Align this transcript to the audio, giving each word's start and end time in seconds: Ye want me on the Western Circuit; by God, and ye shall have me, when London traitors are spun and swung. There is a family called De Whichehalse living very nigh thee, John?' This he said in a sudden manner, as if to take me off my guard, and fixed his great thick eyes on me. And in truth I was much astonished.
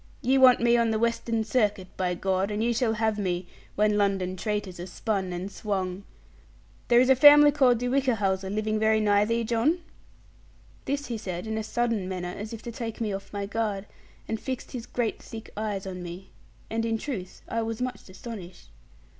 Ye 0.23 0.39
want 0.39 0.59
me 0.59 0.77
on 0.77 0.89
the 0.89 0.97
Western 0.97 1.43
Circuit; 1.43 1.95
by 1.95 2.15
God, 2.15 2.49
and 2.49 2.63
ye 2.63 2.73
shall 2.73 2.93
have 2.93 3.19
me, 3.19 3.45
when 3.75 3.99
London 3.99 4.35
traitors 4.35 4.79
are 4.79 4.87
spun 4.87 5.31
and 5.31 5.51
swung. 5.51 6.05
There 6.87 6.99
is 6.99 7.07
a 7.11 7.15
family 7.15 7.51
called 7.51 7.77
De 7.77 7.87
Whichehalse 7.87 8.41
living 8.41 8.79
very 8.79 8.99
nigh 8.99 9.25
thee, 9.25 9.43
John?' 9.43 9.77
This 10.85 11.05
he 11.05 11.19
said 11.19 11.45
in 11.45 11.55
a 11.55 11.61
sudden 11.63 12.09
manner, 12.09 12.33
as 12.35 12.51
if 12.51 12.63
to 12.63 12.71
take 12.71 12.99
me 12.99 13.13
off 13.13 13.31
my 13.31 13.45
guard, 13.45 13.85
and 14.27 14.39
fixed 14.39 14.71
his 14.71 14.87
great 14.87 15.21
thick 15.21 15.51
eyes 15.55 15.85
on 15.85 16.01
me. 16.01 16.31
And 16.67 16.83
in 16.83 16.97
truth 16.97 17.43
I 17.47 17.61
was 17.61 17.79
much 17.79 18.09
astonished. 18.09 18.69